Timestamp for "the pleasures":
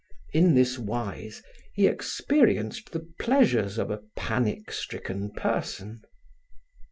2.91-3.77